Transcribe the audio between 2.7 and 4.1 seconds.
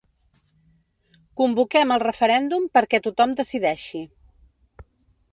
perquè tothom decideixi.